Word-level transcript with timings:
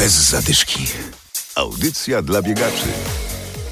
Bez 0.00 0.12
zadyszki. 0.12 0.86
Audycja 1.54 2.22
dla 2.22 2.42
biegaczy. 2.42 2.86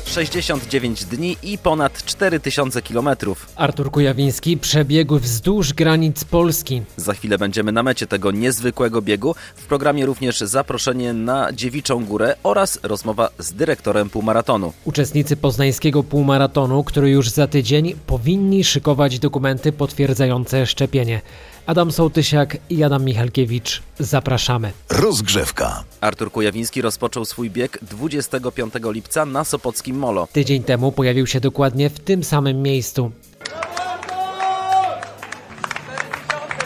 69 0.07 1.05
dni 1.05 1.37
i 1.43 1.59
ponad 1.59 2.05
4000 2.05 2.83
kilometrów. 2.83 3.47
Artur 3.57 3.91
Kujawiński 3.91 4.57
przebiegł 4.57 5.19
wzdłuż 5.19 5.73
granic 5.73 6.25
Polski. 6.25 6.83
Za 6.97 7.15
chwilę 7.15 7.39
będziemy 7.39 7.73
na 7.73 7.83
mecie 7.83 8.07
tego 8.07 8.31
niezwykłego 8.31 9.03
biegu. 9.03 9.35
W 9.57 9.67
programie 9.67 10.07
również 10.07 10.41
zaproszenie 10.41 11.13
na 11.13 11.53
Dziewiczą 11.53 12.05
Górę 12.05 12.37
oraz 12.43 12.79
rozmowa 12.83 13.29
z 13.39 13.53
dyrektorem 13.53 14.11
półmaratonu. 14.11 14.73
Uczestnicy 14.85 15.37
poznańskiego 15.37 16.03
półmaratonu, 16.03 16.85
który 16.85 17.11
już 17.11 17.31
za 17.31 17.47
tydzień 17.47 17.95
powinni 18.07 18.65
szykować 18.65 19.19
dokumenty 19.19 19.73
potwierdzające 19.73 20.67
szczepienie. 20.67 21.21
Adam 21.69 21.93
Sołtysiak 21.93 22.57
i 22.71 22.85
Adam 22.85 23.05
Michalkiewicz. 23.05 23.83
Zapraszamy. 23.99 24.73
Rozgrzewka. 24.91 25.85
Artur 26.01 26.33
Kujawiński 26.33 26.83
rozpoczął 26.83 27.25
swój 27.25 27.51
bieg 27.51 27.79
25 27.83 28.75
lipca 28.85 29.27
na 29.27 29.45
Sopockim 29.45 29.99
Molo. 29.99 30.29
Tydzień 30.33 30.63
temu 30.63 30.93
pojawił 30.93 31.27
się 31.27 31.41
dokładnie 31.41 31.91
w 31.91 32.01
tym 32.01 32.25
samym 32.25 32.63
miejscu. 32.63 33.11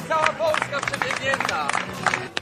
Cała 0.08 0.26
Polska 0.26 0.80
przebiegnięta. 0.86 1.68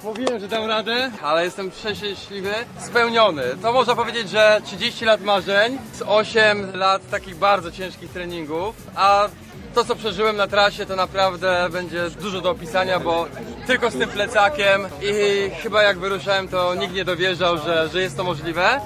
Mówiłem, 0.04 0.40
że 0.40 0.48
dam 0.48 0.64
radę, 0.64 1.10
ale 1.22 1.44
jestem 1.44 1.70
przeszczęśliwy, 1.70 2.52
spełniony. 2.78 3.42
To 3.62 3.72
można 3.72 3.96
powiedzieć, 3.96 4.30
że 4.30 4.60
30 4.64 5.04
lat 5.04 5.22
marzeń, 5.22 5.78
z 5.94 6.02
8 6.02 6.76
lat 6.76 7.10
takich 7.10 7.36
bardzo 7.36 7.72
ciężkich 7.72 8.10
treningów, 8.10 8.74
a 8.94 9.28
to 9.74 9.84
co 9.84 9.96
przeżyłem 9.96 10.36
na 10.36 10.46
trasie 10.46 10.86
to 10.86 10.96
naprawdę 10.96 11.68
będzie 11.72 12.10
dużo 12.10 12.40
do 12.40 12.50
opisania, 12.50 13.00
bo 13.00 13.26
tylko 13.66 13.90
z 13.90 13.94
tym 13.94 14.08
plecakiem 14.08 14.82
i 15.02 15.50
chyba 15.62 15.82
jak 15.82 15.98
wyruszałem 15.98 16.48
to 16.48 16.74
nikt 16.74 16.94
nie 16.94 17.04
dowierzał, 17.04 17.58
że, 17.58 17.88
że 17.88 18.00
jest 18.00 18.16
to 18.16 18.24
możliwe. 18.24 18.80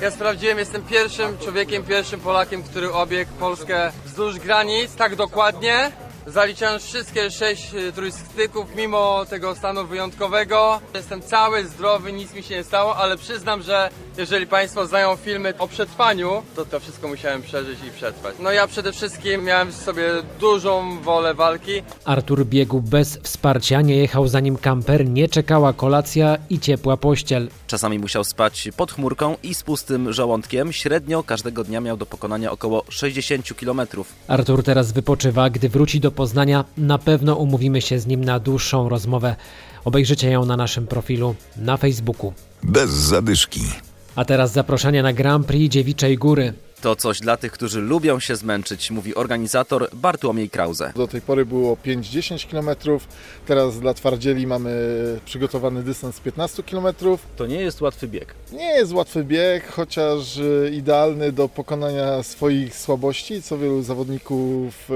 Ja 0.00 0.10
sprawdziłem, 0.10 0.58
jestem 0.58 0.82
pierwszym 0.82 1.38
człowiekiem, 1.38 1.84
pierwszym 1.84 2.20
Polakiem, 2.20 2.62
który 2.62 2.92
obiegł 2.92 3.32
Polskę 3.40 3.92
wzdłuż 4.04 4.38
granic 4.38 4.94
tak 4.94 5.16
dokładnie. 5.16 5.92
Zaliczając 6.28 6.84
wszystkie 6.84 7.30
sześć 7.30 7.74
y, 7.74 7.92
trójstyków, 7.92 8.66
mimo 8.76 9.24
tego 9.30 9.54
stanu 9.54 9.86
wyjątkowego, 9.86 10.80
jestem 10.94 11.22
cały, 11.22 11.64
zdrowy, 11.64 12.12
nic 12.12 12.34
mi 12.34 12.42
się 12.42 12.54
nie 12.54 12.64
stało, 12.64 12.96
ale 12.96 13.16
przyznam, 13.16 13.62
że 13.62 13.90
jeżeli 14.18 14.46
Państwo 14.46 14.86
znają 14.86 15.16
filmy 15.16 15.54
o 15.58 15.68
przetrwaniu, 15.68 16.42
to 16.56 16.64
to 16.64 16.80
wszystko 16.80 17.08
musiałem 17.08 17.42
przeżyć 17.42 17.78
i 17.88 17.90
przetrwać. 17.90 18.34
No 18.40 18.52
ja 18.52 18.66
przede 18.66 18.92
wszystkim 18.92 19.44
miałem 19.44 19.68
w 19.68 19.74
sobie 19.76 20.04
dużą 20.40 21.00
wolę 21.00 21.34
walki, 21.34 21.82
Artur 22.04 22.46
biegł 22.46 22.80
bez 22.80 23.18
wsparcia, 23.22 23.80
nie 23.80 23.96
jechał 23.96 24.28
za 24.28 24.40
nim 24.40 24.56
kamper, 24.56 25.08
nie 25.08 25.28
czekała 25.28 25.72
kolacja 25.72 26.38
i 26.50 26.60
ciepła 26.60 26.96
pościel. 26.96 27.48
Czasami 27.66 27.98
musiał 27.98 28.24
spać 28.24 28.68
pod 28.76 28.92
chmurką 28.92 29.36
i 29.42 29.54
z 29.54 29.62
pustym 29.62 30.12
żołądkiem. 30.12 30.72
Średnio 30.72 31.22
każdego 31.22 31.64
dnia 31.64 31.80
miał 31.80 31.96
do 31.96 32.06
pokonania 32.06 32.50
około 32.50 32.84
60 32.88 33.56
kilometrów. 33.56 34.12
Artur 34.28 34.62
teraz 34.62 34.92
wypoczywa, 34.92 35.50
gdy 35.50 35.68
wróci 35.68 36.00
do 36.00 36.10
Poznania, 36.18 36.64
na 36.76 36.98
pewno 36.98 37.34
umówimy 37.34 37.80
się 37.82 37.98
z 37.98 38.06
nim 38.06 38.24
na 38.24 38.40
dłuższą 38.40 38.88
rozmowę. 38.88 39.36
Obejrzycie 39.84 40.30
ją 40.30 40.44
na 40.44 40.56
naszym 40.56 40.86
profilu 40.86 41.34
na 41.56 41.76
Facebooku. 41.76 42.32
Bez 42.62 42.90
zadyszki. 42.90 43.60
A 44.16 44.24
teraz 44.24 44.52
zaproszenie 44.52 45.02
na 45.02 45.12
Grand 45.12 45.46
Prix 45.46 45.72
Dziewiczej 45.72 46.18
Góry. 46.18 46.52
To 46.80 46.96
coś 46.96 47.20
dla 47.20 47.36
tych, 47.36 47.52
którzy 47.52 47.80
lubią 47.80 48.20
się 48.20 48.36
zmęczyć, 48.36 48.90
mówi 48.90 49.14
organizator 49.14 49.88
Bartłomiej 49.92 50.50
Krause. 50.50 50.92
Do 50.96 51.08
tej 51.08 51.20
pory 51.20 51.46
było 51.46 51.76
5-10 51.76 52.50
km, 52.50 52.98
teraz 53.46 53.80
dla 53.80 53.94
twardzieli 53.94 54.46
mamy 54.46 54.70
przygotowany 55.24 55.82
dystans 55.82 56.20
15 56.20 56.62
km. 56.62 56.86
To 57.36 57.46
nie 57.46 57.60
jest 57.60 57.80
łatwy 57.80 58.08
bieg. 58.08 58.34
Nie 58.52 58.72
jest 58.72 58.92
łatwy 58.92 59.24
bieg, 59.24 59.72
chociaż 59.72 60.38
e, 60.38 60.70
idealny 60.70 61.32
do 61.32 61.48
pokonania 61.48 62.22
swoich 62.22 62.76
słabości, 62.76 63.42
co 63.42 63.58
wielu 63.58 63.82
zawodników 63.82 64.90
e, 64.90 64.94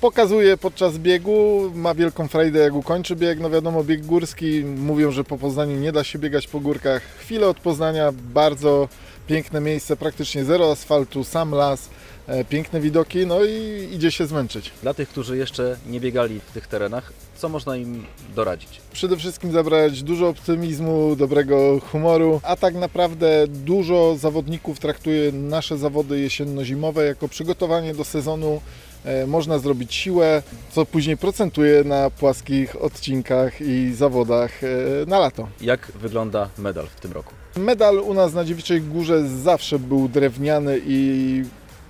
pokazuje 0.00 0.56
podczas 0.56 0.98
biegu. 0.98 1.70
Ma 1.74 1.94
wielką 1.94 2.28
frajdę 2.28 2.58
jak 2.58 2.74
ukończy 2.74 3.16
bieg. 3.16 3.40
No 3.40 3.50
wiadomo, 3.50 3.84
bieg 3.84 4.06
górski, 4.06 4.64
mówią, 4.64 5.10
że 5.10 5.24
po 5.24 5.38
Poznaniu 5.38 5.76
nie 5.76 5.92
da 5.92 6.04
się 6.04 6.18
biegać 6.18 6.48
po 6.48 6.60
górkach. 6.60 7.02
Chwilę 7.02 7.48
od 7.48 7.60
Poznania, 7.60 8.12
bardzo 8.12 8.88
piękne 9.26 9.60
miejsce, 9.60 9.96
praktycznie 9.96 10.44
zero 10.44 10.70
asfaltu, 10.70 11.01
sam 11.24 11.50
las, 11.50 11.88
e, 12.26 12.44
piękne 12.44 12.80
widoki, 12.80 13.26
no 13.26 13.44
i 13.44 13.88
idzie 13.92 14.10
się 14.10 14.26
zmęczyć. 14.26 14.72
Dla 14.82 14.94
tych, 14.94 15.08
którzy 15.08 15.36
jeszcze 15.36 15.76
nie 15.86 16.00
biegali 16.00 16.40
w 16.40 16.52
tych 16.52 16.66
terenach, 16.66 17.12
co 17.36 17.48
można 17.48 17.76
im 17.76 18.04
doradzić? 18.34 18.80
Przede 18.92 19.16
wszystkim 19.16 19.52
zabrać 19.52 20.02
dużo 20.02 20.28
optymizmu, 20.28 21.16
dobrego 21.16 21.80
humoru, 21.80 22.40
a 22.42 22.56
tak 22.56 22.74
naprawdę 22.74 23.44
dużo 23.48 24.16
zawodników 24.16 24.78
traktuje 24.80 25.32
nasze 25.32 25.78
zawody 25.78 26.20
jesienno-zimowe 26.20 27.04
jako 27.04 27.28
przygotowanie 27.28 27.94
do 27.94 28.04
sezonu. 28.04 28.60
E, 29.04 29.26
Można 29.26 29.58
zrobić 29.58 29.94
siłę, 29.94 30.42
co 30.72 30.86
później 30.86 31.16
procentuje 31.16 31.84
na 31.84 32.10
płaskich 32.10 32.82
odcinkach 32.82 33.60
i 33.60 33.92
zawodach 33.94 34.64
e, 34.64 34.66
na 35.06 35.18
lato. 35.18 35.48
Jak 35.60 35.92
wygląda 35.94 36.48
medal 36.58 36.86
w 36.96 37.00
tym 37.00 37.12
roku? 37.12 37.32
Medal 37.56 37.98
u 37.98 38.14
nas 38.14 38.34
na 38.34 38.44
Dziewiczej 38.44 38.80
Górze 38.80 39.28
zawsze 39.28 39.78
był 39.78 40.08
drewniany 40.08 40.80
i 40.86 41.42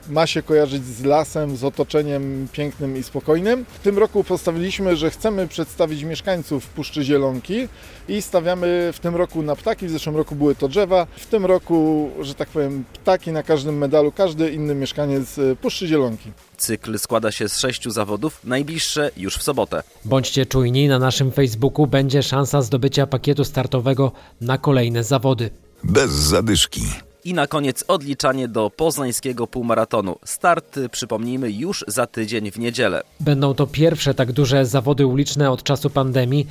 ma 0.08 0.26
się 0.26 0.42
kojarzyć 0.42 0.84
z 0.84 1.04
lasem, 1.04 1.56
z 1.56 1.64
otoczeniem 1.64 2.48
pięknym 2.52 2.96
i 2.96 3.02
spokojnym. 3.02 3.64
W 3.68 3.78
tym 3.78 3.98
roku 3.98 4.24
postawiliśmy, 4.24 4.96
że 4.96 5.10
chcemy 5.10 5.48
przedstawić 5.48 6.02
mieszkańców 6.04 6.66
Puszczy 6.66 7.04
Zielonki 7.04 7.68
i 8.08 8.22
stawiamy 8.22 8.90
w 8.92 8.98
tym 8.98 9.16
roku 9.16 9.42
na 9.42 9.56
ptaki. 9.56 9.86
W 9.86 9.90
zeszłym 9.90 10.16
roku 10.16 10.34
były 10.34 10.54
to 10.54 10.68
drzewa. 10.68 11.06
W 11.16 11.26
tym 11.26 11.46
roku, 11.46 12.10
że 12.20 12.34
tak 12.34 12.48
powiem, 12.48 12.84
ptaki 12.92 13.32
na 13.32 13.42
każdym 13.42 13.78
medalu, 13.78 14.12
każdy 14.12 14.50
inny 14.50 14.74
mieszkaniec 14.74 15.36
Puszczy 15.60 15.86
Zielonki. 15.86 16.32
Cykl 16.56 16.98
składa 16.98 17.32
się 17.32 17.48
z 17.48 17.58
sześciu 17.58 17.90
zawodów, 17.90 18.40
najbliższe 18.44 19.10
już 19.16 19.36
w 19.36 19.42
sobotę. 19.42 19.82
Bądźcie 20.04 20.46
czujni, 20.46 20.88
na 20.88 20.98
naszym 20.98 21.32
Facebooku 21.32 21.86
będzie 21.86 22.22
szansa 22.22 22.62
zdobycia 22.62 23.06
pakietu 23.06 23.44
startowego 23.44 24.12
na 24.40 24.58
kolejne 24.58 25.04
zawody. 25.04 25.50
Bez 25.84 26.10
zadyszki. 26.10 26.80
I 27.24 27.34
na 27.34 27.46
koniec 27.46 27.84
odliczanie 27.88 28.48
do 28.48 28.70
poznańskiego 28.70 29.46
półmaratonu. 29.46 30.18
Start, 30.24 30.78
przypomnijmy, 30.90 31.50
już 31.50 31.84
za 31.88 32.06
tydzień 32.06 32.50
w 32.50 32.58
niedzielę. 32.58 33.02
Będą 33.20 33.54
to 33.54 33.66
pierwsze 33.66 34.14
tak 34.14 34.32
duże 34.32 34.66
zawody 34.66 35.06
uliczne 35.06 35.50
od 35.50 35.62
czasu 35.62 35.90
pandemii. 35.90 36.46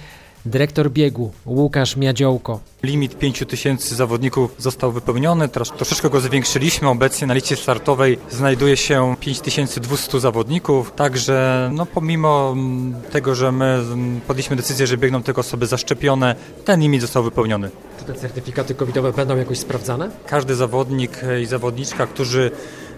Dyrektor 0.45 0.91
biegu 0.91 1.31
Łukasz 1.45 1.97
Miadziołko. 1.97 2.59
Limit 2.83 3.17
5000 3.17 3.95
zawodników 3.95 4.55
został 4.57 4.91
wypełniony, 4.91 5.49
teraz 5.49 5.71
troszeczkę 5.71 6.09
go 6.09 6.19
zwiększyliśmy. 6.19 6.89
Obecnie 6.89 7.27
na 7.27 7.33
liście 7.33 7.55
startowej 7.55 8.17
znajduje 8.29 8.77
się 8.77 9.15
5200 9.19 10.19
zawodników, 10.19 10.91
także 10.95 11.69
no, 11.73 11.85
pomimo 11.85 12.51
mm, 12.53 13.01
tego, 13.11 13.35
że 13.35 13.51
my 13.51 13.65
mm, 13.65 14.21
podjęliśmy 14.21 14.55
decyzję, 14.55 14.87
że 14.87 14.97
biegną 14.97 15.23
tylko 15.23 15.41
osoby 15.41 15.67
zaszczepione, 15.67 16.35
ten 16.65 16.79
limit 16.79 17.01
został 17.01 17.23
wypełniony. 17.23 17.69
Czy 17.99 18.05
te 18.05 18.13
certyfikaty 18.13 18.75
covidowe 18.75 19.13
będą 19.13 19.37
jakoś 19.37 19.59
sprawdzane? 19.59 20.09
Każdy 20.27 20.55
zawodnik 20.55 21.21
i 21.43 21.45
zawodniczka, 21.45 22.07
którzy 22.07 22.51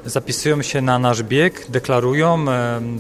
zapisują 0.05 0.61
się 0.61 0.81
na 0.81 0.99
nasz 0.99 1.23
bieg, 1.23 1.65
deklarują 1.69 2.45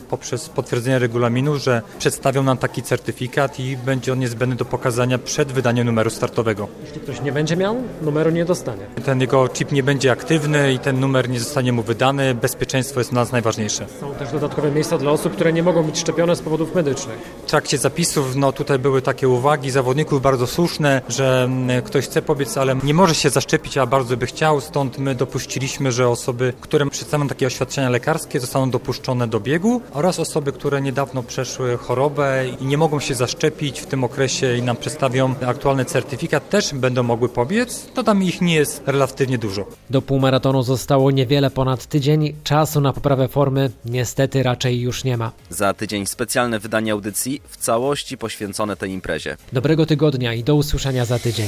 poprzez 0.09 0.49
potwierdzenie 0.49 0.99
regulaminu, 0.99 1.57
że 1.57 1.81
przedstawią 1.99 2.43
nam 2.43 2.57
taki 2.57 2.83
certyfikat 2.83 3.59
i 3.59 3.77
będzie 3.77 4.13
on 4.13 4.19
niezbędny 4.19 4.55
do 4.55 4.65
pokazania 4.65 5.17
przed 5.17 5.51
wydaniem 5.51 5.85
numeru 5.85 6.09
startowego. 6.09 6.67
Jeśli 6.83 7.01
ktoś 7.01 7.21
nie 7.21 7.31
będzie 7.31 7.55
miał, 7.55 7.75
numeru 8.01 8.29
nie 8.29 8.45
dostanie. 8.45 8.85
Ten 9.05 9.21
jego 9.21 9.49
chip 9.49 9.71
nie 9.71 9.83
będzie 9.83 10.11
aktywny 10.11 10.73
i 10.73 10.79
ten 10.79 10.99
numer 10.99 11.29
nie 11.29 11.39
zostanie 11.39 11.73
mu 11.73 11.83
wydany. 11.83 12.35
Bezpieczeństwo 12.35 12.99
jest 12.99 13.11
dla 13.11 13.21
nas 13.21 13.31
najważniejsze. 13.31 13.85
Są 13.99 14.13
też 14.13 14.31
dodatkowe 14.31 14.71
miejsca 14.71 14.97
dla 14.97 15.11
osób, 15.11 15.33
które 15.33 15.53
nie 15.53 15.63
mogą 15.63 15.83
być 15.83 15.99
szczepione 15.99 16.35
z 16.35 16.41
powodów 16.41 16.75
medycznych. 16.75 17.17
W 17.45 17.49
trakcie 17.49 17.77
zapisów, 17.77 18.35
no 18.35 18.51
tutaj 18.51 18.79
były 18.79 19.01
takie 19.01 19.27
uwagi 19.27 19.71
zawodników 19.71 20.21
bardzo 20.21 20.47
słuszne, 20.47 21.01
że 21.09 21.49
ktoś 21.85 22.05
chce 22.05 22.21
pobiec, 22.21 22.57
ale 22.57 22.75
nie 22.83 22.93
może 22.93 23.15
się 23.15 23.29
zaszczepić, 23.29 23.77
a 23.77 23.85
bardzo 23.85 24.17
by 24.17 24.25
chciał, 24.25 24.61
stąd 24.61 24.97
my 24.97 25.15
dopuściliśmy, 25.15 25.91
że 25.91 26.09
osoby, 26.09 26.53
które 26.61 26.85
przedstawią 26.93 27.27
takie 27.27 27.47
oświadczenia 27.47 27.89
lekarskie 27.89 28.39
zostaną 28.39 28.69
dopuszczone 28.69 29.27
do 29.27 29.39
biegu 29.39 29.81
oraz 29.93 30.19
osoby, 30.19 30.51
które 30.51 30.81
niedawno 30.81 31.23
przeszły 31.23 31.77
chorobę 31.77 32.47
i 32.61 32.65
nie 32.65 32.77
mogą 32.77 32.99
się 32.99 33.15
zaszczepić 33.15 33.79
w 33.79 33.85
tym 33.85 34.03
okresie 34.03 34.57
i 34.57 34.61
nam 34.61 34.77
przedstawią 34.77 35.35
aktualny 35.47 35.85
certyfikat, 35.85 36.49
też 36.49 36.73
będą 36.73 37.03
mogły 37.03 37.29
pobiec. 37.29 37.85
To 37.93 38.03
tam 38.03 38.23
ich 38.23 38.41
nie 38.41 38.55
jest 38.55 38.81
relatywnie 38.85 39.37
dużo. 39.37 39.65
Do 39.89 40.01
półmaratonu 40.01 40.63
zostało 40.63 41.11
niewiele 41.11 41.51
ponad 41.51 41.85
tydzień. 41.85 42.35
Czasu 42.43 42.81
na 42.81 42.93
poprawę 42.93 43.27
formy 43.27 43.71
niestety 43.85 44.43
raczej 44.43 44.81
już 44.81 45.03
nie 45.03 45.17
ma. 45.17 45.31
Za 45.49 45.73
tydzień 45.73 46.05
specjalne 46.05 46.59
wydanie 46.59 46.91
audycji 46.91 47.41
w 47.49 47.57
całości 47.57 48.17
poświęcone 48.17 48.75
tej 48.75 48.91
imprezie. 48.91 49.37
Dobrego 49.53 49.85
tygodnia 49.85 50.33
i 50.33 50.43
do 50.43 50.55
usłyszenia 50.55 51.05
za 51.05 51.19
tydzień. 51.19 51.47